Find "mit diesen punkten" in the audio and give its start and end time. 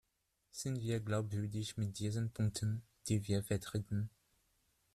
1.77-2.81